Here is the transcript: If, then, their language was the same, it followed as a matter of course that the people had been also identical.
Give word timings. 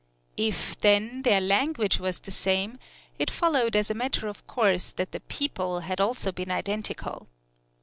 If, 0.37 0.79
then, 0.81 1.21
their 1.21 1.39
language 1.39 1.99
was 1.99 2.17
the 2.19 2.31
same, 2.31 2.79
it 3.19 3.29
followed 3.29 3.75
as 3.75 3.91
a 3.91 3.93
matter 3.93 4.27
of 4.27 4.47
course 4.47 4.91
that 4.93 5.11
the 5.11 5.19
people 5.19 5.81
had 5.81 5.97
been 5.99 6.03
also 6.05 6.33
identical. 6.35 7.27